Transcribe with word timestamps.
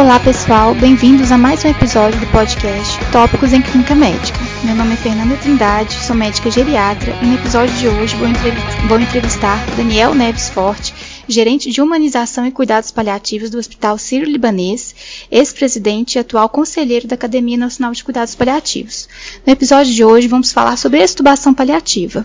Olá 0.00 0.18
pessoal, 0.18 0.74
bem-vindos 0.74 1.30
a 1.30 1.36
mais 1.36 1.62
um 1.62 1.68
episódio 1.68 2.18
do 2.18 2.26
podcast 2.28 2.98
Tópicos 3.12 3.52
em 3.52 3.60
Clínica 3.60 3.94
Médica. 3.94 4.38
Meu 4.64 4.74
nome 4.74 4.94
é 4.94 4.96
Fernanda 4.96 5.36
Trindade, 5.36 5.92
sou 5.92 6.16
médica 6.16 6.50
geriatra 6.50 7.12
e 7.20 7.26
no 7.26 7.34
episódio 7.34 7.76
de 7.76 7.86
hoje 7.86 8.16
vou, 8.16 8.98
entrevistar 8.98 9.62
Daniel 9.76 10.14
Neves 10.14 10.48
Forte, 10.48 10.94
gerente 11.28 11.70
de 11.70 11.82
humanização 11.82 12.46
e 12.46 12.50
cuidados 12.50 12.90
paliativos 12.90 13.50
do 13.50 13.58
Hospital 13.58 13.98
Sírio-Libanês, 13.98 15.26
ex-presidente 15.30 16.14
e 16.14 16.18
atual 16.18 16.48
conselheiro 16.48 17.06
da 17.06 17.14
Academia 17.14 17.58
Nacional 17.58 17.92
de 17.92 18.02
Cuidados 18.02 18.34
Paliativos. 18.34 19.06
No 19.46 19.52
episódio 19.52 19.92
de 19.92 20.02
hoje 20.02 20.28
vamos 20.28 20.50
falar 20.50 20.78
sobre 20.78 21.02
extubação 21.02 21.52
paliativa. 21.52 22.24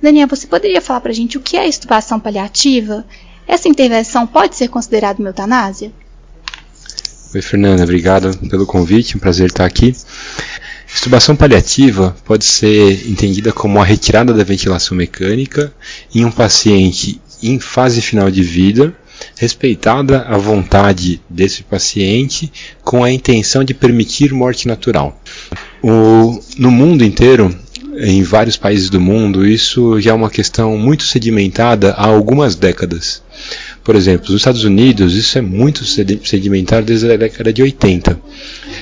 Daniel, 0.00 0.26
você 0.26 0.46
poderia 0.46 0.80
falar 0.80 1.02
para 1.02 1.12
a 1.12 1.14
gente 1.14 1.36
o 1.36 1.42
que 1.42 1.58
é 1.58 1.68
extubação 1.68 2.18
paliativa? 2.18 3.04
Essa 3.46 3.68
intervenção 3.68 4.26
pode 4.26 4.56
ser 4.56 4.68
considerada 4.68 5.18
uma 5.18 5.28
eutanásia? 5.28 5.92
Oi, 7.34 7.42
Fernanda, 7.42 7.82
obrigado 7.82 8.38
pelo 8.48 8.64
convite, 8.64 9.16
um 9.16 9.18
prazer 9.20 9.48
estar 9.48 9.64
aqui. 9.64 9.92
Extubação 10.86 11.34
paliativa 11.34 12.14
pode 12.24 12.44
ser 12.44 13.10
entendida 13.10 13.50
como 13.50 13.80
a 13.80 13.84
retirada 13.84 14.32
da 14.32 14.44
ventilação 14.44 14.96
mecânica 14.96 15.74
em 16.14 16.24
um 16.24 16.30
paciente 16.30 17.20
em 17.42 17.58
fase 17.58 18.00
final 18.00 18.30
de 18.30 18.40
vida, 18.44 18.94
respeitada 19.36 20.20
a 20.28 20.38
vontade 20.38 21.20
desse 21.28 21.64
paciente 21.64 22.52
com 22.84 23.02
a 23.02 23.10
intenção 23.10 23.64
de 23.64 23.74
permitir 23.74 24.32
morte 24.32 24.68
natural. 24.68 25.20
O, 25.82 26.40
no 26.56 26.70
mundo 26.70 27.02
inteiro, 27.02 27.52
em 27.96 28.22
vários 28.22 28.56
países 28.56 28.88
do 28.88 29.00
mundo, 29.00 29.44
isso 29.44 30.00
já 30.00 30.12
é 30.12 30.14
uma 30.14 30.30
questão 30.30 30.78
muito 30.78 31.02
sedimentada 31.02 31.94
há 31.94 32.06
algumas 32.06 32.54
décadas. 32.54 33.22
Por 33.84 33.96
exemplo, 33.96 34.32
nos 34.32 34.40
Estados 34.40 34.64
Unidos, 34.64 35.14
isso 35.14 35.36
é 35.36 35.42
muito 35.42 35.84
sedimentar 35.84 36.82
desde 36.82 37.12
a 37.12 37.16
década 37.18 37.52
de 37.52 37.62
80. 37.62 38.18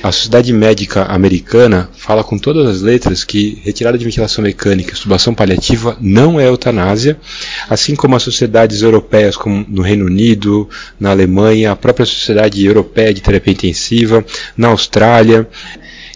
A 0.01 0.11
Sociedade 0.13 0.53
Médica 0.53 1.03
Americana 1.03 1.89
fala 1.93 2.23
com 2.23 2.37
todas 2.37 2.65
as 2.67 2.81
letras 2.81 3.25
que 3.25 3.61
retirada 3.65 3.97
de 3.97 4.05
ventilação 4.05 4.41
mecânica 4.41 4.91
e 4.91 4.93
extubação 4.93 5.35
paliativa 5.35 5.97
não 5.99 6.39
é 6.39 6.47
eutanásia, 6.47 7.19
assim 7.69 7.95
como 7.97 8.15
as 8.15 8.23
sociedades 8.23 8.81
europeias, 8.81 9.35
como 9.35 9.65
no 9.67 9.81
Reino 9.81 10.05
Unido, 10.05 10.69
na 10.97 11.11
Alemanha, 11.11 11.73
a 11.73 11.75
própria 11.75 12.05
Sociedade 12.05 12.65
Europeia 12.65 13.13
de 13.13 13.21
Terapia 13.21 13.51
Intensiva, 13.51 14.25
na 14.55 14.69
Austrália. 14.69 15.49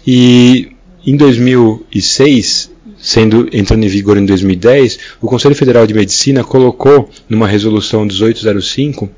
E 0.06 0.70
em 1.06 1.14
2006, 1.14 2.70
sendo 3.00 3.48
entrando 3.52 3.84
em 3.84 3.88
vigor 3.88 4.16
em 4.16 4.26
2010, 4.26 4.98
o 5.20 5.26
Conselho 5.26 5.54
Federal 5.54 5.86
de 5.86 5.94
Medicina 5.94 6.42
colocou 6.42 7.10
numa 7.28 7.46
resolução 7.46 8.04
1805 8.04 9.08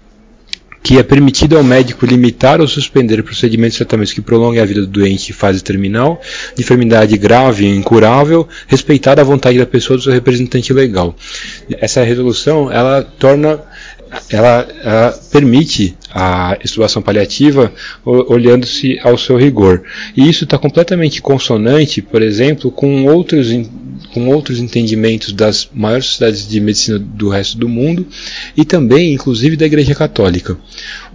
que 0.83 0.98
é 0.98 1.03
permitido 1.03 1.59
ao 1.59 1.62
médico 1.62 2.06
limitar 2.06 2.61
ou 2.61 2.67
suspender 2.67 3.23
procedimentos 3.23 3.77
e 3.77 3.78
tratamentos 3.78 4.12
que 4.12 4.20
prolonguem 4.20 4.61
a 4.61 4.64
vida 4.64 4.81
do 4.81 4.86
doente 4.86 5.31
em 5.31 5.34
fase 5.34 5.62
terminal, 5.62 6.20
de 6.55 6.62
enfermidade 6.62 7.17
grave 7.19 7.67
e 7.67 7.77
incurável, 7.77 8.48
respeitada 8.67 9.20
a 9.20 9.25
vontade 9.25 9.58
da 9.58 9.67
pessoa 9.67 9.97
do 9.97 10.03
seu 10.03 10.12
representante 10.12 10.73
legal. 10.73 11.14
Essa 11.70 12.03
resolução 12.03 12.73
ela 12.73 13.03
torna 13.03 13.61
ela, 14.30 14.69
ela, 14.83 15.20
permite 15.30 15.97
a 16.12 16.58
extubação 16.62 17.00
paliativa 17.00 17.72
olhando-se 18.05 18.98
ao 19.02 19.17
seu 19.17 19.36
rigor. 19.36 19.83
E 20.17 20.28
isso 20.28 20.44
está 20.44 20.58
completamente 20.58 21.22
consonante, 21.22 22.02
por 22.02 22.20
exemplo, 22.20 22.70
com 22.70 23.05
outros, 23.06 23.48
com 24.12 24.28
outros 24.28 24.58
entendimentos 24.58 25.33
das 25.33 25.69
maiores 25.72 26.06
sociedades 26.06 26.48
de 26.48 26.61
medicina 26.61 26.98
do 26.98 27.28
resto 27.28 27.56
do 27.56 27.69
mundo 27.69 28.06
e 28.56 28.64
também, 28.64 29.12
inclusive, 29.12 29.56
da 29.56 29.67
Igreja 29.67 29.94
Católica. 29.94 30.56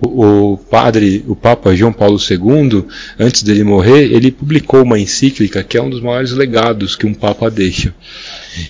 O, 0.01 0.53
o 0.53 0.57
padre, 0.57 1.25
o 1.27 1.35
Papa 1.35 1.75
João 1.75 1.91
Paulo 1.91 2.17
II, 2.17 2.85
antes 3.19 3.43
dele 3.43 3.63
morrer, 3.63 4.13
ele 4.13 4.31
publicou 4.31 4.83
uma 4.83 4.99
encíclica 4.99 5.63
que 5.63 5.77
é 5.77 5.81
um 5.81 5.89
dos 5.89 6.01
maiores 6.01 6.31
legados 6.31 6.95
que 6.95 7.05
um 7.05 7.13
Papa 7.13 7.49
deixa. 7.51 7.93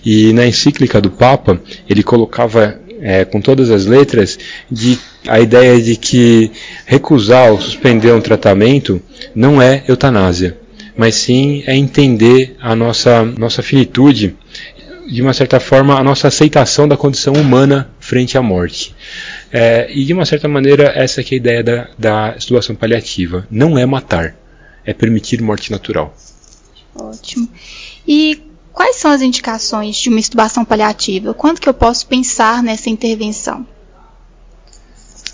E 0.03 0.33
na 0.33 0.47
encíclica 0.47 0.99
do 0.99 1.11
Papa, 1.11 1.61
ele 1.87 2.01
colocava 2.01 2.79
é, 3.01 3.25
com 3.25 3.41
todas 3.41 3.69
as 3.69 3.85
letras, 3.85 4.37
de 4.69 4.97
a 5.27 5.39
ideia 5.39 5.81
de 5.81 5.95
que 5.95 6.51
recusar 6.85 7.51
ou 7.51 7.59
suspender 7.59 8.11
um 8.13 8.21
tratamento 8.21 9.01
não 9.33 9.61
é 9.61 9.83
eutanásia, 9.87 10.57
mas 10.95 11.15
sim 11.15 11.63
é 11.65 11.75
entender 11.75 12.55
a 12.59 12.75
nossa, 12.75 13.23
nossa 13.23 13.61
finitude, 13.63 14.35
de 15.07 15.21
uma 15.21 15.33
certa 15.33 15.59
forma, 15.59 15.99
a 15.99 16.03
nossa 16.03 16.27
aceitação 16.27 16.87
da 16.87 16.97
condição 16.97 17.33
humana 17.33 17.89
frente 17.99 18.37
à 18.37 18.41
morte. 18.41 18.95
É, 19.51 19.87
e 19.91 20.03
de 20.03 20.13
uma 20.13 20.25
certa 20.25 20.47
maneira, 20.47 20.91
essa 20.95 21.21
é 21.21 21.25
a 21.29 21.35
ideia 21.35 21.63
da, 21.63 21.89
da 21.97 22.35
situação 22.39 22.75
paliativa. 22.75 23.47
Não 23.49 23.77
é 23.77 23.85
matar, 23.85 24.35
é 24.83 24.93
permitir 24.93 25.41
morte 25.41 25.71
natural. 25.71 26.15
Ótimo. 26.95 27.49
E 28.07 28.41
Quais 28.75 28.97
são 28.97 29.09
as 29.09 29.21
indicações 29.21 29.95
de 29.95 30.09
uma 30.09 30.19
intubação 30.19 30.65
paliativa? 30.65 31.33
Quando 31.33 31.61
que 31.61 31.69
eu 31.69 31.73
posso 31.73 32.05
pensar 32.05 32.61
nessa 32.61 32.89
intervenção? 32.89 33.65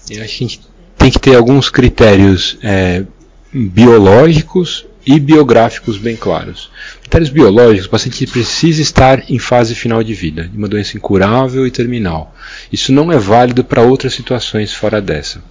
Eu 0.07 0.23
acho 0.23 0.37
que 0.37 0.43
a 0.43 0.47
gente 0.47 0.61
tem 0.95 1.09
que 1.09 1.19
ter 1.19 1.35
alguns 1.35 1.67
critérios 1.67 2.59
é, 2.61 3.03
biológicos 3.51 4.85
e 5.03 5.19
biográficos 5.19 5.97
bem 5.97 6.15
claros. 6.15 6.69
Critérios 6.99 7.31
biológicos, 7.31 7.87
o 7.87 7.89
paciente 7.89 8.27
precisa 8.27 8.79
estar 8.79 9.23
em 9.27 9.39
fase 9.39 9.73
final 9.73 10.03
de 10.03 10.13
vida, 10.13 10.47
de 10.47 10.55
uma 10.55 10.67
doença 10.67 10.95
incurável 10.95 11.65
e 11.65 11.71
terminal. 11.71 12.35
Isso 12.71 12.91
não 12.91 13.11
é 13.11 13.17
válido 13.17 13.63
para 13.63 13.81
outras 13.81 14.13
situações 14.13 14.71
fora 14.71 15.01
dessa. 15.01 15.43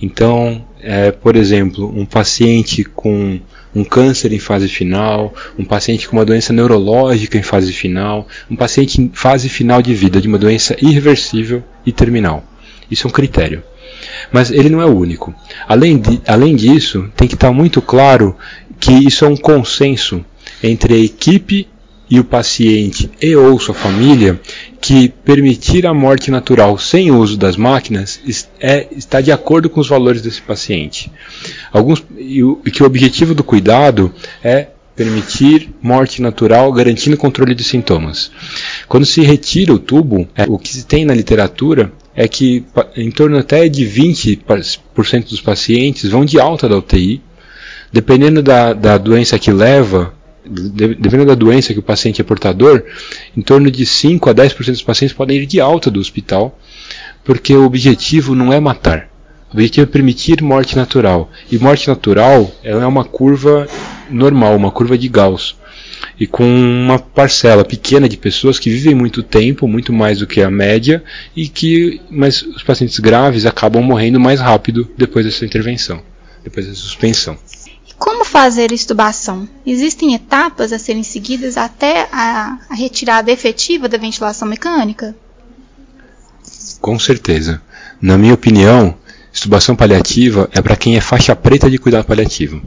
Então, 0.00 0.64
é, 0.80 1.10
por 1.10 1.36
exemplo, 1.36 1.92
um 1.96 2.04
paciente 2.04 2.84
com 2.84 3.40
um 3.74 3.82
câncer 3.82 4.32
em 4.32 4.38
fase 4.38 4.68
final, 4.68 5.34
um 5.58 5.64
paciente 5.64 6.08
com 6.08 6.16
uma 6.16 6.24
doença 6.24 6.52
neurológica 6.52 7.36
em 7.36 7.42
fase 7.42 7.72
final, 7.72 8.28
um 8.50 8.54
paciente 8.54 9.00
em 9.00 9.10
fase 9.12 9.48
final 9.48 9.82
de 9.82 9.94
vida 9.94 10.20
de 10.20 10.28
uma 10.28 10.38
doença 10.38 10.76
irreversível 10.80 11.62
e 11.84 11.90
terminal. 11.90 12.44
Isso 12.90 13.06
é 13.06 13.08
um 13.08 13.12
critério. 13.12 13.62
Mas 14.30 14.50
ele 14.50 14.68
não 14.68 14.80
é 14.80 14.86
o 14.86 14.96
único. 14.96 15.34
Além, 15.66 15.98
de, 15.98 16.20
além 16.26 16.54
disso, 16.54 17.10
tem 17.16 17.26
que 17.26 17.34
estar 17.34 17.52
muito 17.52 17.82
claro 17.82 18.36
que 18.78 18.92
isso 18.92 19.24
é 19.24 19.28
um 19.28 19.36
consenso 19.36 20.24
entre 20.62 20.94
a 20.94 20.98
equipe 20.98 21.68
e 22.08 22.20
o 22.20 22.24
paciente 22.24 23.10
e 23.20 23.34
ou 23.34 23.58
sua 23.58 23.74
família 23.74 24.40
que 24.84 25.08
permitir 25.08 25.86
a 25.86 25.94
morte 25.94 26.30
natural 26.30 26.76
sem 26.76 27.10
o 27.10 27.16
uso 27.16 27.38
das 27.38 27.56
máquinas 27.56 28.20
é, 28.60 28.86
está 28.94 29.22
de 29.22 29.32
acordo 29.32 29.70
com 29.70 29.80
os 29.80 29.88
valores 29.88 30.20
desse 30.20 30.42
paciente. 30.42 31.10
Alguns, 31.72 32.04
e, 32.18 32.44
o, 32.44 32.60
e 32.66 32.70
que 32.70 32.82
o 32.82 32.86
objetivo 32.86 33.34
do 33.34 33.42
cuidado 33.42 34.14
é 34.42 34.66
permitir 34.94 35.70
morte 35.80 36.20
natural, 36.20 36.70
garantindo 36.70 37.16
controle 37.16 37.54
de 37.54 37.64
sintomas. 37.64 38.30
Quando 38.86 39.06
se 39.06 39.22
retira 39.22 39.72
o 39.72 39.78
tubo, 39.78 40.28
é, 40.36 40.44
o 40.46 40.58
que 40.58 40.68
se 40.68 40.84
tem 40.84 41.06
na 41.06 41.14
literatura 41.14 41.90
é 42.14 42.28
que 42.28 42.62
em 42.94 43.10
torno 43.10 43.38
até 43.38 43.66
de 43.70 43.86
20% 43.86 45.30
dos 45.30 45.40
pacientes 45.40 46.10
vão 46.10 46.26
de 46.26 46.38
alta 46.38 46.68
da 46.68 46.76
UTI, 46.76 47.22
dependendo 47.90 48.42
da, 48.42 48.74
da 48.74 48.98
doença 48.98 49.38
que 49.38 49.50
leva 49.50 50.12
dependendo 50.44 51.26
da 51.26 51.34
doença 51.34 51.72
que 51.72 51.78
o 51.78 51.82
paciente 51.82 52.20
é 52.20 52.24
portador, 52.24 52.84
em 53.36 53.42
torno 53.42 53.70
de 53.70 53.86
5 53.86 54.28
a 54.30 54.34
10% 54.34 54.66
dos 54.66 54.82
pacientes 54.82 55.16
podem 55.16 55.38
ir 55.38 55.46
de 55.46 55.60
alta 55.60 55.90
do 55.90 56.00
hospital, 56.00 56.58
porque 57.24 57.54
o 57.54 57.64
objetivo 57.64 58.34
não 58.34 58.52
é 58.52 58.60
matar. 58.60 59.08
O 59.50 59.54
objetivo 59.54 59.84
é 59.84 59.90
permitir 59.90 60.42
morte 60.42 60.76
natural. 60.76 61.30
E 61.50 61.58
morte 61.58 61.88
natural 61.88 62.52
é 62.62 62.74
uma 62.74 63.04
curva 63.04 63.66
normal, 64.10 64.56
uma 64.56 64.70
curva 64.70 64.98
de 64.98 65.08
Gauss. 65.08 65.56
E 66.18 66.26
com 66.26 66.44
uma 66.44 66.98
parcela 66.98 67.64
pequena 67.64 68.08
de 68.08 68.16
pessoas 68.16 68.58
que 68.58 68.70
vivem 68.70 68.94
muito 68.94 69.22
tempo, 69.22 69.66
muito 69.66 69.92
mais 69.92 70.18
do 70.18 70.26
que 70.26 70.42
a 70.42 70.50
média, 70.50 71.02
e 71.34 71.48
que, 71.48 72.00
mas 72.10 72.42
os 72.42 72.62
pacientes 72.62 72.98
graves 72.98 73.46
acabam 73.46 73.82
morrendo 73.82 74.20
mais 74.20 74.40
rápido 74.40 74.88
depois 74.96 75.24
dessa 75.24 75.44
intervenção, 75.44 76.02
depois 76.42 76.66
da 76.66 76.74
suspensão. 76.74 77.36
Fazer 78.34 78.72
estubação? 78.72 79.48
Existem 79.64 80.12
etapas 80.12 80.72
a 80.72 80.78
serem 80.80 81.04
seguidas 81.04 81.56
até 81.56 82.08
a, 82.10 82.58
retirada 82.72 83.30
efetiva 83.30 83.88
da 83.88 83.96
ventilação 83.96 84.48
mecânica? 84.48 85.14
Com 86.80 86.98
certeza. 86.98 87.62
Na 88.02 88.18
minha 88.18 88.34
opinião, 88.34 88.96
estubação 89.32 89.76
paliativa 89.76 90.50
é 90.52 90.60
para 90.60 90.74
quem 90.74 90.96
é 90.96 91.00
faixa 91.00 91.36
preta 91.36 91.70
de 91.70 91.78
cuidado 91.78 92.06
paliativo. 92.06 92.60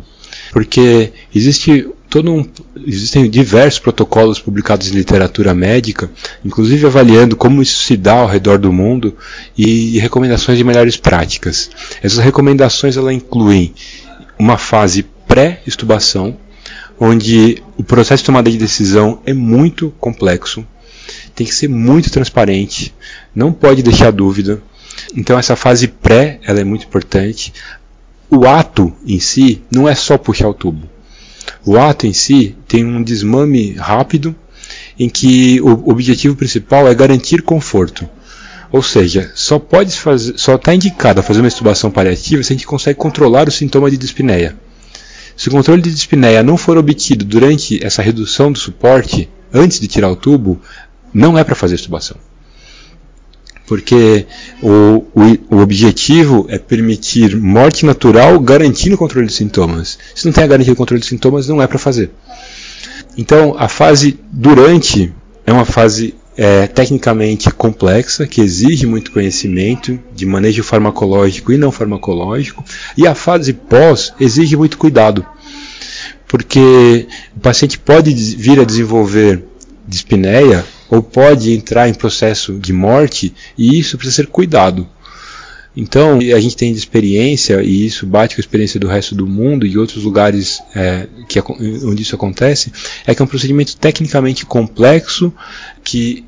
Porque 0.54 1.12
existe 1.36 1.86
todo 2.10 2.31
um, 2.31 2.50
existem 2.86 3.30
diversos 3.30 3.80
protocolos 3.81 4.40
publicados 4.40 4.88
em 4.88 4.96
literatura 4.96 5.54
médica, 5.54 6.10
inclusive 6.46 6.86
avaliando 6.86 7.36
como 7.36 7.62
isso 7.62 7.84
se 7.84 7.98
dá 7.98 8.13
ao 8.13 8.28
redor 8.28 8.58
do 8.58 8.72
mundo 8.72 9.13
e 9.58 10.00
recomendações 10.00 10.58
de 10.58 10.63
melhores 10.63 10.96
práticas. 10.96 11.70
Essas 12.02 12.20
recomendações 12.20 12.96
ela 12.96 13.12
incluem 13.12 13.75
uma 14.40 14.58
fase 14.58 15.06
pré-estubação, 15.27 16.38
onde 17.00 17.62
o 17.77 17.83
processo 17.83 18.24
de 18.24 18.25
tomada 18.27 18.50
de 18.50 18.57
decisão 18.57 19.21
é 19.25 19.33
muito 19.33 19.94
complexo, 20.00 20.65
tem 21.35 21.45
que 21.45 21.53
ser 21.53 21.68
muito 21.68 22.09
transparente, 22.09 22.94
não 23.33 23.53
pode 23.53 23.83
deixar 23.83 24.12
dúvida. 24.12 24.62
Então 25.15 25.38
essa 25.38 25.56
fase 25.56 25.88
pré 25.88 26.39
ela 26.44 26.59
é 26.59 26.63
muito 26.63 26.85
importante. 26.85 27.53
o 28.29 28.45
ato 28.45 28.94
em 29.06 29.19
si 29.19 29.62
não 29.71 29.88
é 29.88 29.95
só 29.95 30.18
puxar 30.18 30.50
o 30.50 30.53
tubo. 30.53 30.89
O 31.65 31.77
ato 31.77 32.06
em 32.06 32.13
si 32.13 32.56
tem 32.68 32.83
um 32.83 33.01
desmame 33.01 33.74
rápido 33.74 34.35
em 35.00 35.07
que 35.07 35.62
o 35.62 35.89
objetivo 35.89 36.35
principal 36.35 36.88
é 36.88 36.95
garantir 36.95 37.41
conforto. 37.41 38.09
Ou 38.71 38.83
seja, 38.83 39.31
só 39.33 39.57
pode 39.57 39.97
fazer, 39.97 40.38
só 40.38 40.56
está 40.56 40.75
indicado 40.75 41.19
a 41.19 41.24
fazer 41.24 41.39
uma 41.39 41.47
extubação 41.47 41.89
paliativa 41.89 42.44
se 42.44 42.51
a 42.51 42.56
gente 42.56 42.68
consegue 42.68 43.00
controlar 43.00 43.47
o 43.47 43.51
sintoma 43.51 43.89
de 43.89 43.97
dispneia. 43.97 44.57
Se 45.38 45.50
o 45.50 45.51
controle 45.51 45.84
de 45.84 45.92
dispneia 45.92 46.42
não 46.42 46.57
for 46.57 46.78
obtido 46.78 47.24
durante 47.24 47.81
essa 47.86 48.01
redução 48.01 48.51
do 48.51 48.57
suporte, 48.57 49.30
antes 49.54 49.80
de 49.80 49.88
tirar 49.88 50.10
o 50.10 50.16
tubo, 50.16 50.60
não 51.13 51.38
é 51.38 51.44
para 51.44 51.54
fazer 51.54 51.75
extubação. 51.75 52.18
Porque 53.68 54.25
o, 54.63 55.06
o, 55.13 55.56
o, 55.56 55.57
objetivo 55.60 56.48
é 56.50 56.57
permitir 56.57 57.36
morte 57.38 57.86
natural 57.86 58.39
garantindo 58.39 58.95
o 58.95 58.98
controle 58.98 59.28
de 59.28 59.34
sintomas. 59.34 60.00
Se 60.16 60.25
não 60.25 60.34
tem 60.34 60.44
a 60.44 60.48
garantia 60.48 60.74
do 60.74 60.78
controle 60.78 61.01
de 61.01 61.07
sintomas, 61.07 61.48
não 61.48 61.62
é 61.62 61.68
para 61.68 61.78
fazer. 61.78 62.10
Então, 63.16 63.56
a 63.60 63.68
fase 63.68 64.19
durante 64.31 65.13
é 65.45 65.54
uma 65.54 65.66
fase 65.66 66.16
é, 66.38 66.68
tecnicamente 66.68 67.50
complexa, 67.51 68.28
que 68.28 68.42
exige 68.42 68.86
muito 68.86 69.12
conhecimento 69.12 70.00
de 70.13 70.25
manejo 70.25 70.63
farmacológico 70.63 71.51
e 71.51 71.57
não 71.57 71.72
farmacológico, 71.72 72.63
e 72.95 73.07
a 73.07 73.16
fase 73.16 73.51
pós 73.54 74.13
exige 74.19 74.56
muito 74.56 74.78
cuidado, 74.78 75.25
porque 76.28 77.07
o 77.36 77.39
paciente 77.39 77.80
pode 77.80 78.13
vir 78.13 78.60
a 78.60 78.63
desenvolver 78.63 79.44
dispneia 79.88 80.63
ou 80.89 81.01
pode 81.01 81.54
entrar 81.54 81.89
em 81.89 81.94
processo 81.94 82.54
de 82.54 82.72
morte 82.72 83.34
e 83.57 83.80
isso 83.80 83.98
precisa 83.98 84.18
ser 84.18 84.28
cuidado. 84.28 84.88
Então, 85.79 86.18
a 86.18 86.39
gente 86.39 86.57
tem 86.57 86.74
de 86.74 86.79
experiência, 86.79 87.62
e 87.62 87.85
isso 87.85 88.07
bate 88.07 88.33
com 88.33 88.39
a 88.39 88.44
experiência 88.44 88.79
do 88.79 88.88
resto 88.88 89.13
do 89.13 89.27
mundo 89.27 89.63
e 89.63 89.77
outros 89.77 90.03
lugares 90.03 90.59
é, 90.75 91.07
que, 91.29 91.39
onde 91.39 92.01
isso 92.01 92.15
acontece, 92.15 92.74
é 93.06 93.13
que 93.13 93.21
é 93.21 93.24
um 93.24 93.27
procedimento 93.27 93.77
tecnicamente 93.77 94.44
complexo 94.44 95.31
que 95.83 96.25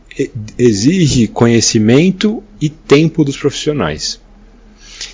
exige 0.55 1.27
conhecimento 1.27 2.43
e 2.61 2.69
tempo 2.69 3.23
dos 3.23 3.37
profissionais. 3.37 4.19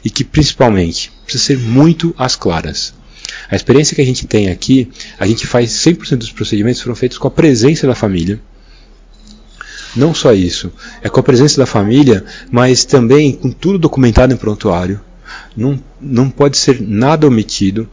E 0.03 0.09
que, 0.09 0.25
principalmente, 0.25 1.13
precisa 1.23 1.41
ser 1.41 1.57
muito 1.57 2.13
às 2.17 2.35
claras. 2.35 2.93
A 3.49 3.55
experiência 3.55 3.95
que 3.95 4.01
a 4.01 4.05
gente 4.05 4.27
tem 4.27 4.49
aqui, 4.49 4.89
a 5.17 5.25
gente 5.25 5.47
faz 5.47 5.69
100% 5.69 6.17
dos 6.17 6.31
procedimentos 6.33 6.81
foram 6.81 6.95
feitos 6.95 7.17
com 7.17 7.29
a 7.29 7.31
presença 7.31 7.87
da 7.87 7.95
família 7.95 8.41
não 9.95 10.13
só 10.13 10.33
isso, 10.33 10.71
é 11.01 11.09
com 11.09 11.19
a 11.19 11.24
presença 11.24 11.57
da 11.57 11.65
família, 11.65 12.25
mas 12.51 12.86
também 12.86 13.33
com 13.33 13.51
tudo 13.51 13.80
documentado 13.80 14.33
em 14.33 14.38
prontuário. 14.38 15.01
Não, 15.56 15.80
não 16.00 16.30
pode 16.30 16.57
ser 16.57 16.81
nada 16.81 17.27
omitido, 17.27 17.89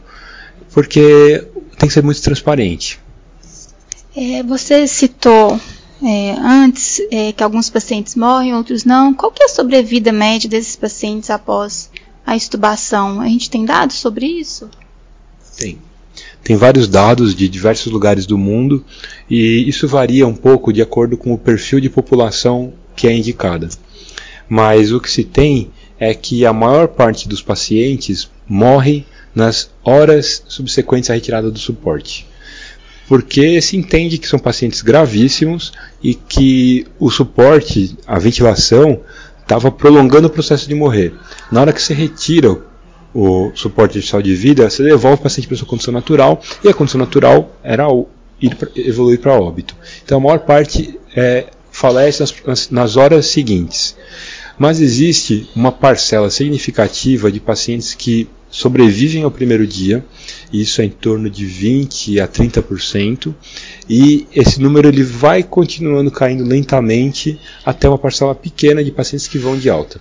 porque 0.73 1.47
tem 1.77 1.87
que 1.87 1.93
ser 1.93 2.03
muito 2.03 2.21
transparente. 2.21 2.99
É, 4.15 4.43
você 4.43 4.85
citou 4.87 5.59
é, 6.03 6.35
antes 6.39 7.01
é, 7.11 7.31
que 7.31 7.43
alguns 7.43 7.69
pacientes 7.69 8.15
morrem, 8.15 8.53
outros 8.53 8.83
não. 8.83 9.13
Qual 9.13 9.31
que 9.31 9.41
é 9.41 9.45
a 9.45 9.49
sobrevida 9.49 10.11
média 10.11 10.49
desses 10.49 10.75
pacientes 10.75 11.29
após 11.29 11.89
a 12.25 12.35
estubação? 12.35 13.21
A 13.21 13.27
gente 13.27 13.49
tem 13.49 13.65
dados 13.65 13.95
sobre 13.95 14.25
isso? 14.25 14.69
Tem. 15.57 15.79
Tem 16.43 16.57
vários 16.57 16.87
dados 16.87 17.33
de 17.33 17.47
diversos 17.47 17.91
lugares 17.91 18.25
do 18.25 18.37
mundo 18.37 18.83
e 19.29 19.67
isso 19.67 19.87
varia 19.87 20.27
um 20.27 20.35
pouco 20.35 20.73
de 20.73 20.81
acordo 20.81 21.15
com 21.15 21.33
o 21.33 21.37
perfil 21.37 21.79
de 21.79 21.89
população 21.89 22.73
que 22.95 23.07
é 23.07 23.15
indicada. 23.15 23.69
Mas 24.49 24.91
o 24.91 24.99
que 24.99 25.09
se 25.09 25.23
tem 25.23 25.71
é 25.97 26.13
que 26.13 26.45
a 26.45 26.51
maior 26.51 26.89
parte 26.89 27.29
dos 27.29 27.41
pacientes 27.41 28.29
morre 28.47 29.05
nas 29.33 29.71
horas 29.83 30.43
subsequentes 30.47 31.09
à 31.09 31.13
retirada 31.13 31.49
do 31.49 31.57
suporte. 31.57 32.27
Porque 33.07 33.61
se 33.61 33.77
entende 33.77 34.17
que 34.17 34.27
são 34.27 34.39
pacientes 34.39 34.81
gravíssimos 34.81 35.71
e 36.01 36.13
que 36.13 36.85
o 36.99 37.09
suporte, 37.09 37.97
a 38.05 38.19
ventilação, 38.19 38.99
estava 39.41 39.71
prolongando 39.71 40.27
o 40.27 40.31
processo 40.31 40.67
de 40.67 40.75
morrer. 40.75 41.13
Na 41.51 41.61
hora 41.61 41.73
que 41.73 41.81
você 41.81 41.93
retira 41.93 42.61
o 43.13 43.51
suporte 43.53 43.97
artificial 43.97 44.21
de 44.21 44.35
vida, 44.35 44.69
você 44.69 44.83
devolve 44.83 45.19
o 45.19 45.23
paciente 45.23 45.47
para 45.47 45.57
sua 45.57 45.67
condição 45.67 45.93
natural, 45.93 46.41
e 46.63 46.69
a 46.69 46.73
condição 46.73 46.99
natural 46.99 47.55
era 47.63 47.85
ir 48.41 48.55
pra, 48.55 48.69
evoluir 48.75 49.19
para 49.19 49.39
óbito. 49.39 49.75
Então 50.03 50.17
a 50.17 50.21
maior 50.21 50.39
parte 50.39 50.99
é, 51.15 51.45
falece 51.71 52.21
nas, 52.45 52.69
nas 52.69 52.97
horas 52.97 53.27
seguintes. 53.27 53.95
Mas 54.57 54.79
existe 54.79 55.49
uma 55.55 55.71
parcela 55.71 56.29
significativa 56.29 57.31
de 57.31 57.39
pacientes 57.39 57.93
que 57.93 58.27
sobrevivem 58.53 59.23
ao 59.23 59.31
primeiro 59.31 59.65
dia, 59.65 60.05
isso 60.51 60.79
é 60.79 60.85
em 60.85 60.89
torno 60.89 61.27
de 61.27 61.43
20 61.43 62.19
a 62.19 62.27
30%, 62.27 63.33
e 63.89 64.27
esse 64.31 64.61
número 64.61 64.87
ele 64.87 65.01
vai 65.01 65.41
continuando 65.41 66.11
caindo 66.11 66.43
lentamente 66.43 67.39
até 67.65 67.89
uma 67.89 67.97
parcela 67.97 68.35
pequena 68.35 68.83
de 68.83 68.91
pacientes 68.91 69.27
que 69.27 69.39
vão 69.39 69.57
de 69.57 69.71
alta. 69.71 69.99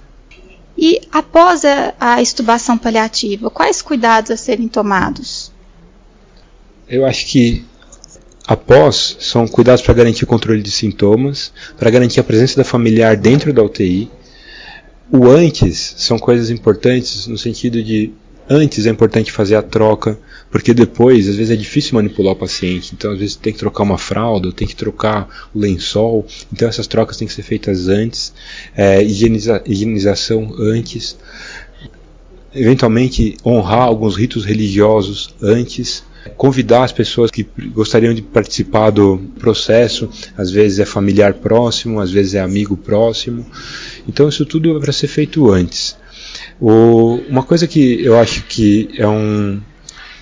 E 0.85 1.01
após 1.13 1.65
a, 1.65 1.95
a 2.01 2.21
estubação 2.21 2.77
paliativa, 2.77 3.49
quais 3.49 3.81
cuidados 3.81 4.33
a 4.33 4.37
serem 4.37 4.67
tomados? 4.67 5.53
Eu 6.89 7.07
acho 7.07 7.25
que 7.27 7.65
após 8.49 9.17
são 9.21 9.47
cuidados 9.47 9.81
para 9.81 9.95
garantir 9.95 10.25
o 10.25 10.27
controle 10.27 10.61
de 10.61 10.73
sintomas, 10.73 11.53
para 11.79 11.89
garantir 11.89 12.19
a 12.19 12.25
presença 12.25 12.57
da 12.57 12.65
familiar 12.65 13.17
dentro 13.17 13.53
da 13.53 13.63
UTI. 13.63 14.11
O 15.09 15.29
antes 15.29 15.95
são 15.99 16.19
coisas 16.19 16.51
importantes 16.51 17.29
no 17.29 17.39
sentido 17.39 17.81
de 17.81 18.13
antes 18.51 18.85
é 18.85 18.91
importante 18.91 19.31
fazer 19.31 19.55
a 19.55 19.63
troca 19.63 20.19
porque 20.53 20.75
depois, 20.75 21.27
às 21.29 21.35
vezes, 21.35 21.51
é 21.51 21.57
difícil 21.57 21.95
manipular 21.95 22.35
o 22.35 22.37
paciente. 22.37 22.93
Então, 22.95 23.11
às 23.11 23.19
vezes, 23.19 23.35
tem 23.35 23.55
que 23.55 23.59
trocar 23.59 23.83
uma 23.83 23.97
fralda, 23.97 24.53
tem 24.53 24.69
que 24.69 24.77
trocar 24.77 25.49
o 25.55 25.59
lençol. 25.59 26.27
Então, 26.53 26.69
essas 26.69 26.87
trocas 26.87 27.17
têm 27.17 27.27
que 27.27 27.33
ser 27.33 27.43
feitas 27.43 27.89
antes. 27.89 28.35
É, 28.77 29.03
higieniza 29.03 29.63
higienização 29.67 30.55
antes. 30.59 31.17
Eventualmente, 32.55 33.39
honrar 33.45 33.89
alguns 33.89 34.15
ritos 34.15 34.45
religiosos 34.45 35.35
antes 35.41 36.05
convidar 36.37 36.85
as 36.85 36.93
pessoas 36.93 37.33
que 37.33 37.45
gostariam 37.75 38.15
de 38.15 38.23
participar 38.23 38.91
do 38.91 39.19
processo, 39.41 40.09
às 40.37 40.53
vezes 40.53 40.79
é 40.79 40.85
familiar 40.85 41.35
próximo, 41.35 41.99
às 41.99 42.13
vezes 42.13 42.35
é 42.35 42.41
amigo 42.41 42.77
próximo. 42.77 43.45
Então 44.07 44.29
isso 44.29 44.47
tudo 44.47 44.77
é 44.77 44.81
para 44.81 44.93
ser 44.93 45.09
feito 45.09 45.51
antes. 45.51 45.97
O, 46.61 47.21
uma 47.29 47.43
coisa 47.43 47.67
que 47.67 48.05
eu 48.05 48.17
acho 48.17 48.45
que 48.45 48.89
é 48.97 49.07
um, 49.07 49.61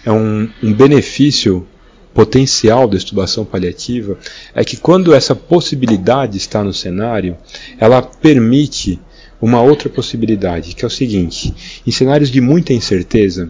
é 0.05 0.11
um, 0.13 0.49
um 0.63 0.73
benefício 0.73 1.67
potencial 2.13 2.89
da 2.89 2.97
estubação 2.97 3.45
paliativa 3.45 4.19
é 4.55 4.65
que 4.65 4.77
quando 4.77 5.15
essa 5.15 5.35
possibilidade 5.35 6.37
está 6.37 6.63
no 6.65 6.73
cenário, 6.73 7.37
ela 7.79 8.03
permite 8.03 8.99
uma 9.41 9.63
outra 9.63 9.89
possibilidade, 9.89 10.75
que 10.75 10.85
é 10.85 10.89
o 10.89 10.91
seguinte: 10.91 11.55
em 11.87 11.91
cenários 11.91 12.31
de 12.31 12.41
muita 12.41 12.73
incerteza, 12.73 13.49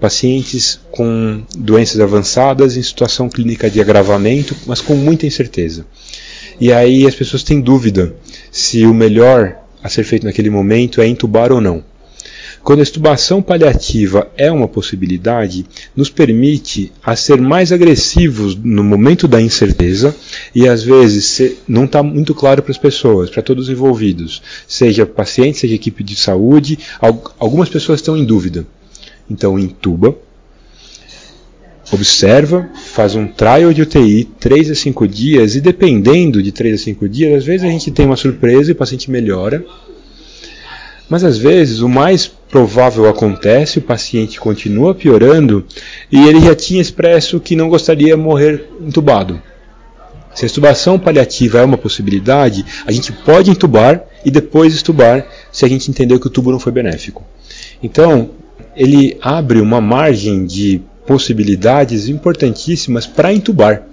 pacientes 0.00 0.78
com 0.90 1.42
doenças 1.56 2.00
avançadas 2.00 2.76
em 2.76 2.82
situação 2.82 3.28
clínica 3.28 3.70
de 3.70 3.80
agravamento, 3.80 4.54
mas 4.66 4.80
com 4.80 4.94
muita 4.94 5.26
incerteza. 5.26 5.86
E 6.60 6.72
aí 6.72 7.06
as 7.06 7.14
pessoas 7.14 7.42
têm 7.42 7.60
dúvida 7.60 8.14
se 8.50 8.86
o 8.86 8.94
melhor 8.94 9.56
a 9.82 9.88
ser 9.88 10.04
feito 10.04 10.24
naquele 10.24 10.50
momento 10.50 11.00
é 11.00 11.06
intubar 11.06 11.52
ou 11.52 11.60
não. 11.60 11.84
Quando 12.64 12.80
a 12.80 12.82
extubação 12.82 13.42
paliativa 13.42 14.26
é 14.38 14.50
uma 14.50 14.66
possibilidade, 14.66 15.66
nos 15.94 16.08
permite 16.08 16.90
a 17.02 17.14
ser 17.14 17.38
mais 17.38 17.70
agressivos 17.70 18.56
no 18.56 18.82
momento 18.82 19.28
da 19.28 19.38
incerteza 19.38 20.16
e 20.54 20.66
às 20.66 20.82
vezes 20.82 21.58
não 21.68 21.84
está 21.84 22.02
muito 22.02 22.34
claro 22.34 22.62
para 22.62 22.72
as 22.72 22.78
pessoas, 22.78 23.28
para 23.28 23.42
todos 23.42 23.64
os 23.64 23.70
envolvidos, 23.70 24.40
seja 24.66 25.04
paciente, 25.04 25.58
seja 25.58 25.74
equipe 25.74 26.02
de 26.02 26.16
saúde, 26.16 26.78
algumas 27.38 27.68
pessoas 27.68 28.00
estão 28.00 28.16
em 28.16 28.24
dúvida. 28.24 28.66
Então 29.28 29.58
intuba, 29.58 30.16
observa, 31.92 32.70
faz 32.94 33.14
um 33.14 33.26
trial 33.26 33.74
de 33.74 33.82
UTI 33.82 34.24
3 34.40 34.70
a 34.70 34.74
5 34.74 35.06
dias 35.06 35.54
e 35.54 35.60
dependendo 35.60 36.42
de 36.42 36.50
3 36.50 36.80
a 36.80 36.82
5 36.82 37.08
dias, 37.10 37.36
às 37.36 37.44
vezes 37.44 37.66
a 37.66 37.70
gente 37.70 37.90
tem 37.90 38.06
uma 38.06 38.16
surpresa 38.16 38.70
e 38.70 38.72
o 38.72 38.76
paciente 38.76 39.10
melhora. 39.10 39.62
Mas 41.08 41.22
às 41.22 41.36
vezes 41.36 41.80
o 41.80 41.88
mais 41.88 42.26
provável 42.26 43.08
acontece, 43.08 43.78
o 43.78 43.82
paciente 43.82 44.40
continua 44.40 44.94
piorando 44.94 45.64
e 46.10 46.26
ele 46.26 46.40
já 46.40 46.54
tinha 46.54 46.80
expresso 46.80 47.40
que 47.40 47.56
não 47.56 47.68
gostaria 47.68 48.16
de 48.16 48.22
morrer 48.22 48.68
entubado. 48.80 49.40
Se 50.34 50.44
a 50.44 50.48
intubação 50.48 50.98
paliativa 50.98 51.58
é 51.58 51.64
uma 51.64 51.78
possibilidade, 51.78 52.64
a 52.84 52.90
gente 52.90 53.12
pode 53.12 53.50
intubar 53.50 54.04
e 54.24 54.30
depois 54.30 54.74
estubar 54.74 55.26
se 55.52 55.64
a 55.64 55.68
gente 55.68 55.88
entender 55.90 56.18
que 56.18 56.26
o 56.26 56.30
tubo 56.30 56.50
não 56.50 56.58
foi 56.58 56.72
benéfico. 56.72 57.22
Então, 57.82 58.30
ele 58.74 59.16
abre 59.20 59.60
uma 59.60 59.80
margem 59.80 60.44
de 60.44 60.82
possibilidades 61.06 62.08
importantíssimas 62.08 63.06
para 63.06 63.32
intubar. 63.32 63.86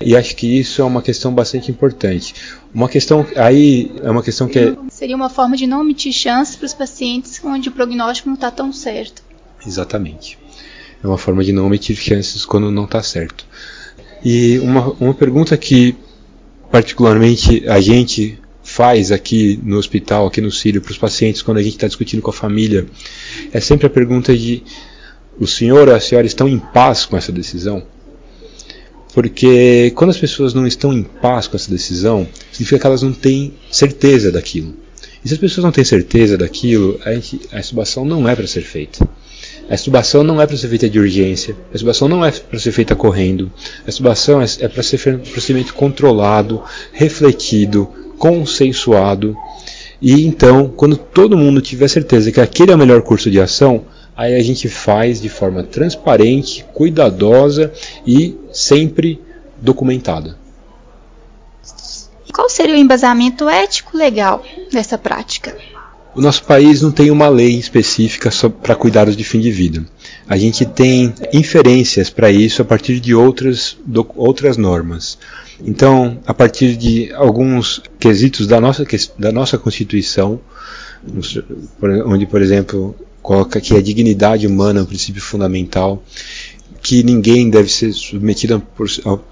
E 0.00 0.16
acho 0.16 0.34
que 0.34 0.46
isso 0.58 0.80
é 0.80 0.84
uma 0.84 1.02
questão 1.02 1.34
bastante 1.34 1.70
importante. 1.70 2.34
Uma 2.72 2.88
questão 2.88 3.26
aí 3.36 3.92
é 4.02 4.10
uma 4.10 4.22
questão 4.22 4.48
que 4.48 4.58
é... 4.58 4.74
seria 5.00 5.16
uma 5.16 5.30
forma 5.30 5.56
de 5.56 5.66
não 5.66 5.80
omitir 5.80 6.12
chances 6.12 6.56
para 6.56 6.66
os 6.66 6.74
pacientes 6.74 7.40
onde 7.42 7.70
o 7.70 7.72
prognóstico 7.72 8.28
não 8.28 8.34
está 8.34 8.50
tão 8.50 8.70
certo. 8.70 9.22
Exatamente. 9.66 10.38
É 11.02 11.06
uma 11.06 11.16
forma 11.16 11.42
de 11.42 11.52
não 11.52 11.64
omitir 11.64 11.96
chances 11.96 12.44
quando 12.44 12.70
não 12.70 12.84
está 12.84 13.02
certo. 13.02 13.46
E 14.22 14.58
uma, 14.58 14.90
uma 15.00 15.14
pergunta 15.14 15.56
que 15.56 15.96
particularmente 16.70 17.66
a 17.66 17.80
gente 17.80 18.38
faz 18.62 19.10
aqui 19.10 19.58
no 19.64 19.78
hospital, 19.78 20.26
aqui 20.26 20.42
no 20.42 20.52
Sírio, 20.52 20.82
para 20.82 20.92
os 20.92 20.98
pacientes, 20.98 21.40
quando 21.40 21.56
a 21.56 21.62
gente 21.62 21.76
está 21.76 21.86
discutindo 21.86 22.20
com 22.20 22.28
a 22.28 22.34
família, 22.34 22.86
é 23.54 23.58
sempre 23.58 23.86
a 23.86 23.90
pergunta 23.90 24.36
de: 24.36 24.62
o 25.38 25.46
senhor 25.46 25.88
ou 25.88 25.94
a 25.94 26.00
senhora 26.00 26.26
estão 26.26 26.46
em 26.46 26.58
paz 26.58 27.06
com 27.06 27.16
essa 27.16 27.32
decisão? 27.32 27.82
Porque 29.14 29.92
quando 29.96 30.10
as 30.10 30.18
pessoas 30.18 30.52
não 30.52 30.66
estão 30.66 30.92
em 30.92 31.02
paz 31.02 31.46
com 31.46 31.56
essa 31.56 31.70
decisão, 31.70 32.28
significa 32.52 32.78
que 32.78 32.86
elas 32.86 33.00
não 33.00 33.14
têm 33.14 33.54
certeza 33.70 34.30
daquilo. 34.30 34.89
E 35.24 35.28
se 35.28 35.34
as 35.34 35.40
pessoas 35.40 35.64
não 35.64 35.72
têm 35.72 35.84
certeza 35.84 36.36
daquilo, 36.36 36.98
a, 37.04 37.10
a 37.58 38.04
não 38.04 38.28
é 38.28 38.34
para 38.34 38.46
ser 38.46 38.62
feita. 38.62 39.06
A 39.68 39.74
extubação 39.74 40.24
não 40.24 40.40
é 40.40 40.46
para 40.46 40.56
ser 40.56 40.68
feita 40.68 40.88
de 40.88 40.98
urgência, 40.98 41.56
a 41.72 41.76
extubação 41.76 42.08
não 42.08 42.24
é 42.24 42.30
para 42.32 42.58
ser 42.58 42.72
feita 42.72 42.96
correndo, 42.96 43.52
a 43.86 43.88
extubação 43.88 44.42
é, 44.42 44.46
é 44.60 44.68
para 44.68 44.82
ser 44.82 45.14
um 45.14 45.18
procedimento 45.18 45.74
controlado, 45.74 46.62
refletido, 46.92 47.88
consensuado. 48.18 49.36
E 50.02 50.26
então, 50.26 50.72
quando 50.74 50.96
todo 50.96 51.36
mundo 51.36 51.60
tiver 51.60 51.88
certeza 51.88 52.32
que 52.32 52.40
aquele 52.40 52.72
é 52.72 52.74
o 52.74 52.78
melhor 52.78 53.02
curso 53.02 53.30
de 53.30 53.40
ação, 53.40 53.84
aí 54.16 54.34
a 54.34 54.42
gente 54.42 54.68
faz 54.68 55.20
de 55.20 55.28
forma 55.28 55.62
transparente, 55.62 56.64
cuidadosa 56.72 57.72
e 58.06 58.36
sempre 58.52 59.20
documentada. 59.60 60.39
Qual 62.40 62.48
seria 62.48 62.74
o 62.74 62.78
embasamento 62.78 63.50
ético 63.50 63.98
legal 63.98 64.42
dessa 64.72 64.96
prática? 64.96 65.54
O 66.14 66.22
nosso 66.22 66.42
país 66.44 66.80
não 66.80 66.90
tem 66.90 67.10
uma 67.10 67.28
lei 67.28 67.58
específica 67.58 68.30
para 68.62 68.74
cuidados 68.74 69.14
de 69.14 69.22
fim 69.22 69.40
de 69.40 69.50
vida. 69.50 69.84
A 70.26 70.38
gente 70.38 70.64
tem 70.64 71.12
inferências 71.34 72.08
para 72.08 72.30
isso 72.30 72.62
a 72.62 72.64
partir 72.64 72.98
de 72.98 73.14
outras, 73.14 73.76
do, 73.84 74.10
outras 74.16 74.56
normas. 74.56 75.18
Então, 75.62 76.18
a 76.26 76.32
partir 76.32 76.76
de 76.76 77.12
alguns 77.12 77.82
quesitos 77.98 78.46
da 78.46 78.58
nossa, 78.58 78.86
da 79.18 79.30
nossa 79.30 79.58
Constituição, 79.58 80.40
onde, 82.06 82.24
por 82.24 82.40
exemplo, 82.40 82.96
coloca 83.20 83.60
que 83.60 83.76
a 83.76 83.82
dignidade 83.82 84.46
humana 84.46 84.80
é 84.80 84.82
um 84.82 84.86
princípio 84.86 85.20
fundamental, 85.20 86.02
que 86.82 87.02
ninguém 87.02 87.50
deve 87.50 87.70
ser 87.70 87.92
submetido 87.92 88.62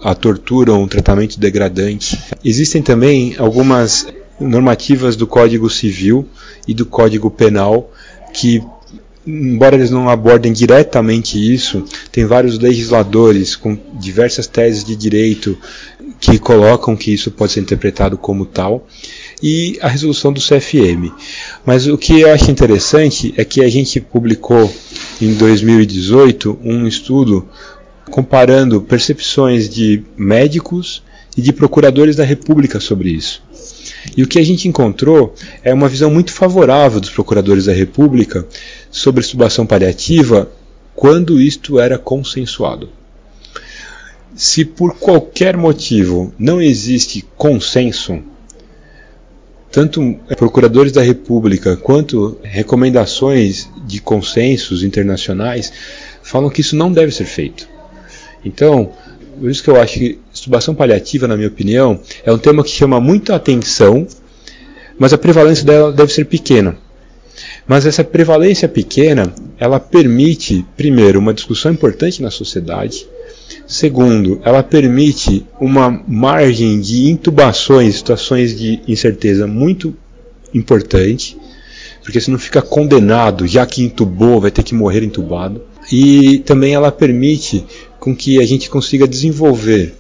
a, 0.03 0.11
a 0.11 0.15
tortura 0.15 0.73
ou 0.73 0.83
um 0.83 0.89
tratamento 0.89 1.39
degradante. 1.39 2.19
Existem 2.45 2.83
também 2.83 3.35
algumas 3.39 4.07
normativas 4.41 5.17
do 5.17 5.27
Código 5.27 5.69
Civil 5.69 6.29
e 6.67 6.75
do 6.75 6.87
Código 6.87 7.31
Penal 7.31 7.91
que 8.33 8.63
embora 9.27 9.77
eles 9.77 9.91
não 9.91 10.09
abordem 10.09 10.53
diretamente 10.53 11.39
isso, 11.39 11.85
tem 12.11 12.25
vários 12.25 12.59
legisladores 12.59 13.55
com 13.55 13.79
diversas 13.95 14.47
teses 14.47 14.83
de 14.83 14.97
direito 14.97 15.59
que 16.19 16.39
colocam 16.39 16.97
que 16.97 17.13
isso 17.13 17.31
pode 17.31 17.53
ser 17.53 17.61
interpretado 17.61 18.17
como 18.17 18.47
tal, 18.47 18.87
e 19.43 19.79
a 19.81 19.89
resolução 19.89 20.33
do 20.33 20.41
CFM. 20.41 21.13
Mas 21.65 21.87
o 21.87 21.97
que 21.97 22.21
eu 22.21 22.33
acho 22.33 22.51
interessante 22.51 23.33
é 23.37 23.45
que 23.45 23.63
a 23.63 23.69
gente 23.69 24.01
publicou 24.01 24.73
em 25.21 25.35
2018 25.35 26.59
um 26.63 26.87
estudo 26.87 27.49
comparando 28.11 28.81
percepções 28.81 29.69
de 29.69 30.03
médicos 30.17 31.03
e 31.37 31.43
de 31.43 31.53
procuradores 31.53 32.17
da 32.17 32.25
República 32.25 32.81
sobre 32.81 33.11
isso. 33.11 33.43
E 34.17 34.23
o 34.23 34.27
que 34.27 34.39
a 34.39 34.45
gente 34.45 34.67
encontrou 34.67 35.35
é 35.63 35.73
uma 35.73 35.89
visão 35.89 36.11
muito 36.11 36.33
favorável 36.33 37.01
dos 37.01 37.11
procuradores 37.11 37.67
da 37.67 37.73
República 37.73 38.47
sobre 38.91 39.21
a 39.21 39.25
extubação 39.25 39.67
paliativa 39.67 40.51
quando 40.95 41.41
isto 41.41 41.79
era 41.79 41.99
consensuado. 41.99 42.89
Se 44.35 44.65
por 44.65 44.97
qualquer 44.97 45.57
motivo 45.57 46.33
não 46.39 46.61
existe 46.61 47.25
consenso, 47.37 48.21
tanto 49.71 50.19
procuradores 50.37 50.93
da 50.93 51.03
República 51.03 51.77
quanto 51.77 52.39
recomendações 52.43 53.69
de 53.87 54.01
consensos 54.01 54.83
internacionais 54.83 55.73
falam 56.23 56.51
que 56.51 56.61
isso 56.61 56.77
não 56.77 56.93
deve 56.93 57.13
ser 57.13 57.25
feito. 57.25 57.69
Então, 58.45 58.93
por 59.39 59.51
isso 59.51 59.63
que 59.63 59.71
eu 59.71 59.81
acho 59.81 59.99
que 59.99 60.19
extubação 60.33 60.75
paliativa, 60.75 61.29
na 61.29 61.37
minha 61.37 61.49
opinião, 61.49 62.01
é 62.25 62.33
um 62.33 62.39
tema 62.39 62.65
que 62.65 62.71
chama 62.71 63.01
muita 63.01 63.35
atenção, 63.35 64.07
mas 64.99 65.13
a 65.13 65.19
prevalência 65.19 65.65
dela 65.65 65.93
deve 65.93 66.13
ser 66.13 66.25
pequena. 66.25 66.77
Mas 67.67 67.87
essa 67.87 68.03
prevalência 68.03 68.69
pequena, 68.69 69.33
ela 69.59 69.79
permite, 69.79 70.65
primeiro, 70.77 71.19
uma 71.19 71.35
discussão 71.35 71.71
importante 71.71 72.23
na 72.23 72.31
sociedade, 72.31 73.07
Segundo, 73.69 74.41
ela 74.43 74.63
permite 74.63 75.45
uma 75.61 76.03
margem 76.09 76.81
de 76.81 77.11
intubações, 77.11 77.97
situações 77.97 78.59
de 78.59 78.81
incerteza 78.89 79.47
muito 79.47 79.95
importante, 80.55 81.37
porque 82.03 82.19
você 82.19 82.31
não 82.31 82.39
fica 82.39 82.63
condenado, 82.63 83.47
já 83.47 83.67
que 83.67 83.83
intubou, 83.83 84.41
vai 84.41 84.51
ter 84.51 84.63
que 84.63 84.75
morrer 84.75 85.05
intubado. 85.05 85.61
E 85.93 86.39
também 86.47 86.73
ela 86.73 86.91
permite 86.91 87.63
com 88.01 88.17
que 88.17 88.41
a 88.41 88.47
gente 88.47 88.71
consiga 88.71 89.07
desenvolver 89.07 89.95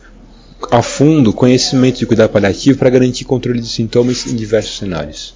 a 0.71 0.81
fundo 0.81 1.31
conhecimento 1.31 1.99
de 1.99 2.07
cuidado 2.07 2.31
paliativo 2.31 2.79
para 2.79 2.89
garantir 2.89 3.25
controle 3.25 3.61
de 3.61 3.69
sintomas 3.69 4.27
em 4.27 4.35
diversos 4.35 4.79
cenários. 4.79 5.35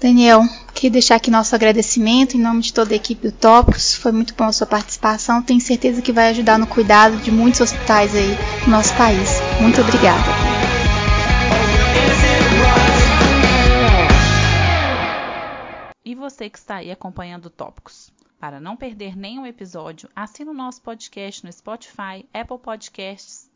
Daniel, 0.00 0.42
queria 0.74 0.90
deixar 0.90 1.16
aqui 1.16 1.30
nosso 1.30 1.54
agradecimento 1.54 2.36
em 2.36 2.40
nome 2.40 2.60
de 2.60 2.72
toda 2.72 2.92
a 2.92 2.96
equipe 2.96 3.28
do 3.28 3.32
Tópicos. 3.32 3.94
Foi 3.94 4.12
muito 4.12 4.34
bom 4.34 4.44
a 4.44 4.52
sua 4.52 4.66
participação. 4.66 5.42
Tenho 5.42 5.60
certeza 5.60 6.02
que 6.02 6.12
vai 6.12 6.28
ajudar 6.28 6.58
no 6.58 6.66
cuidado 6.66 7.16
de 7.18 7.30
muitos 7.30 7.60
hospitais 7.60 8.14
aí 8.14 8.36
no 8.66 8.72
nosso 8.72 8.94
país. 8.96 9.30
Muito 9.60 9.80
obrigada. 9.80 10.24
E 16.04 16.14
você 16.14 16.50
que 16.50 16.58
está 16.58 16.76
aí 16.76 16.90
acompanhando 16.90 17.48
Tópicos? 17.48 18.12
Para 18.38 18.60
não 18.60 18.76
perder 18.76 19.16
nenhum 19.16 19.46
episódio, 19.46 20.10
assine 20.14 20.50
o 20.50 20.54
nosso 20.54 20.82
podcast 20.82 21.42
no 21.46 21.50
Spotify, 21.50 22.28
Apple 22.34 22.58
Podcasts, 22.58 23.48